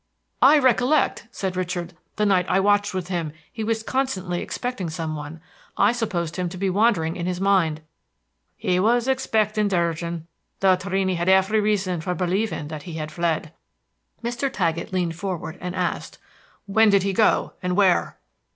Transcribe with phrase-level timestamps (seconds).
[0.41, 5.15] "I recollect," said Richard, "the night I watched with him he was constantly expecting some
[5.15, 5.39] one.
[5.77, 7.81] I supposed him to be wandering in his mind."
[8.57, 10.25] "He was expecting Durgin,
[10.59, 13.53] though Torrini had every reason for believing that he had fled."
[14.23, 14.51] Mr.
[14.51, 16.17] Taggett leaned forward, and asked,
[16.65, 18.17] "When did he go, and where?"